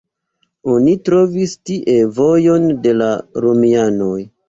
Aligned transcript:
Oni 0.75 0.95
trovis 1.09 1.53
tie 1.71 1.99
vojon 2.19 2.69
de 2.89 2.99
la 3.05 3.15
romianoj. 3.49 4.21